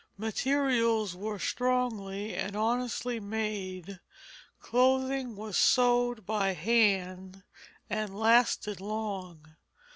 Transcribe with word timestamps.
Materials 0.17 1.15
were 1.15 1.37
strongly 1.37 2.33
and 2.33 2.55
honestly 2.55 3.19
made, 3.19 3.99
clothing 4.59 5.35
was 5.35 5.55
sewed 5.59 6.25
by 6.25 6.53
hand, 6.53 7.43
and 7.87 8.17
lasted 8.19 8.81
long. 8.81 9.57